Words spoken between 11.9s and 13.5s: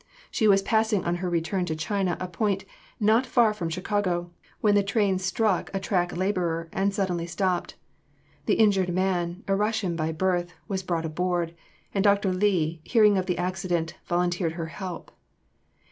and Dr. Li, hearing of the